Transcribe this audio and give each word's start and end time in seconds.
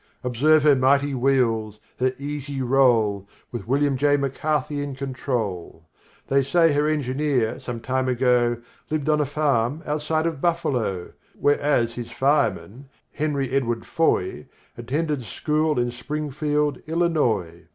Observe 0.23 0.63
her 0.63 0.75
mighty 0.75 1.13
wheels, 1.13 1.79
her 1.99 2.11
easy 2.17 2.59
roll, 2.59 3.29
With 3.51 3.67
William 3.67 3.97
J. 3.97 4.17
Macarthy 4.17 4.81
in 4.81 4.95
control. 4.95 5.87
They 6.25 6.41
say 6.41 6.73
her 6.73 6.87
engineer 6.87 7.59
some 7.59 7.79
time 7.81 8.07
ago 8.07 8.57
Lived 8.89 9.07
on 9.09 9.21
a 9.21 9.27
farm 9.27 9.83
outside 9.85 10.25
of 10.25 10.41
Buffalo 10.41 11.13
Whereas 11.39 11.93
his 11.93 12.09
fireman, 12.09 12.89
Henry 13.13 13.51
Edward 13.51 13.85
Foy, 13.85 14.47
Attended 14.75 15.21
School 15.21 15.77
in 15.77 15.91
Springfield, 15.91 16.79
Illinois. 16.87 17.67